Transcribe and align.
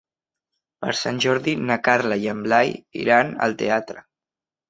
Per 0.85 0.93
Sant 0.99 1.19
Jordi 1.25 1.53
na 1.65 1.77
Carla 1.89 2.17
i 2.23 2.27
en 2.33 2.41
Blai 2.47 2.73
iran 3.03 3.31
al 3.49 3.57
teatre. 3.63 4.05